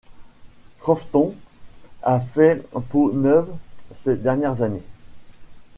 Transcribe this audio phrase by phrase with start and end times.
[0.79, 1.35] Crofton
[2.01, 3.51] a fait peau neuve
[3.91, 4.81] ces dernières années.